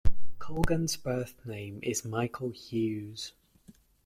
[0.39, 3.33] Colgan's birthname is Michael Hughes.